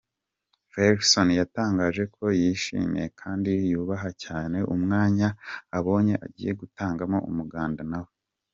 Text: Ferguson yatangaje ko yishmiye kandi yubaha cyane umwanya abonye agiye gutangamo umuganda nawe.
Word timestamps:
Ferguson 0.71 1.29
yatangaje 1.39 2.03
ko 2.15 2.23
yishmiye 2.41 3.05
kandi 3.21 3.51
yubaha 3.71 4.09
cyane 4.23 4.57
umwanya 4.75 5.27
abonye 5.77 6.13
agiye 6.25 6.51
gutangamo 6.61 7.17
umuganda 7.31 7.81
nawe. 7.91 8.11